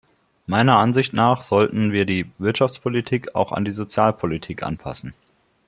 [0.47, 5.13] Meiner Ansicht nach sollten wir die Wirtschaftspolitik auch an die Sozialpolitik anpassen.